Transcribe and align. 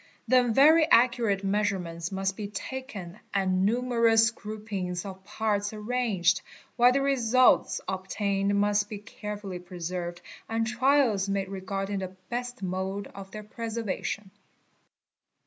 Then 0.27 0.55
yery 0.55 0.87
accurate 0.89 1.43
measurements 1.43 2.11
must 2.11 2.35
be 2.35 2.47
taken 2.47 3.19
and 3.35 3.63
numerous 3.67 4.31
groupings 4.31 5.05
of 5.05 5.17
OF, 5.17 5.17
Sabb 5.17 5.23
ty 5.23 5.29
Sie 5.29 5.39
1 5.39 5.47
a 5.47 5.47
arts 5.51 5.73
arranged, 5.73 6.41
while 6.75 6.91
the 6.91 7.01
results 7.03 7.81
obtained 7.87 8.55
must 8.59 8.89
be 8.89 8.97
carefully 8.97 9.59
preserved 9.59 10.23
nd 10.51 10.65
trials 10.65 11.29
made 11.29 11.49
regarding 11.49 11.99
the 11.99 12.15
best 12.29 12.63
mode 12.63 13.11
of 13.13 13.29
their 13.29 13.43
preservation. 13.43 14.31